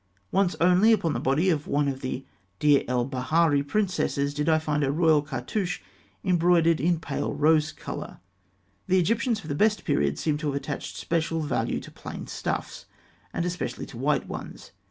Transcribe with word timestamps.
Once 0.31 0.55
only, 0.59 0.91
upon 0.91 1.13
the 1.13 1.19
body 1.19 1.51
of 1.51 1.67
one 1.67 1.87
of 1.87 2.01
the 2.01 2.25
Deir 2.57 2.83
el 2.87 3.07
Baharî 3.07 3.61
princesses, 3.67 4.33
did 4.33 4.49
I 4.49 4.57
find 4.57 4.83
a 4.83 4.91
royal 4.91 5.21
cartouche 5.21 5.79
embroidered 6.23 6.81
in 6.81 6.99
pale 6.99 7.35
rose 7.35 7.71
colour. 7.71 8.19
The 8.87 8.97
Egyptians 8.97 9.41
of 9.41 9.47
the 9.47 9.53
best 9.53 9.85
periods 9.85 10.19
seem 10.19 10.39
to 10.39 10.47
have 10.47 10.55
attached 10.55 10.97
special 10.97 11.41
value 11.41 11.79
to 11.81 11.91
plain 11.91 12.25
stuffs, 12.25 12.87
and 13.31 13.45
especially 13.45 13.85
to 13.85 13.97
white 13.99 14.27
ones. 14.27 14.71